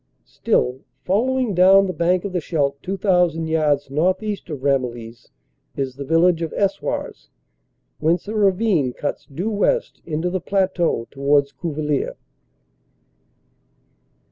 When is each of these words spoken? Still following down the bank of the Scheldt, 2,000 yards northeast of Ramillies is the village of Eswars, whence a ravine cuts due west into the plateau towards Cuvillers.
Still 0.25 0.79
following 1.03 1.53
down 1.53 1.85
the 1.85 1.93
bank 1.93 2.25
of 2.25 2.33
the 2.33 2.41
Scheldt, 2.41 2.81
2,000 2.81 3.45
yards 3.45 3.91
northeast 3.91 4.49
of 4.49 4.63
Ramillies 4.63 5.29
is 5.77 5.95
the 5.95 6.03
village 6.03 6.41
of 6.41 6.51
Eswars, 6.53 7.29
whence 7.99 8.27
a 8.27 8.33
ravine 8.33 8.93
cuts 8.93 9.27
due 9.27 9.51
west 9.51 10.01
into 10.03 10.31
the 10.31 10.41
plateau 10.41 11.07
towards 11.11 11.51
Cuvillers. 11.53 12.15